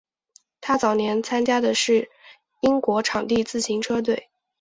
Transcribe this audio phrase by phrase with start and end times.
[0.61, 2.09] 他早年参加的是
[2.61, 4.31] 英国场地自行车队。